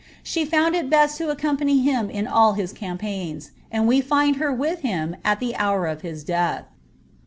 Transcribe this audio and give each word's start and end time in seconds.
She 0.23 0.45
found 0.45 0.73
it 0.73 0.89
best 0.89 1.19
to 1.19 1.29
accompany 1.29 1.87
hun 1.93 2.09
in 2.09 2.25
all 2.25 2.53
his 2.53 2.73
campaigns, 2.73 3.51
and 3.71 3.87
we 3.87 4.01
find 4.01 4.37
her 4.37 4.51
with 4.51 4.79
him 4.79 5.15
at 5.23 5.39
the 5.39 5.55
hour 5.55 5.85
of 5.85 6.01
his 6.01 6.23
death. 6.23 6.65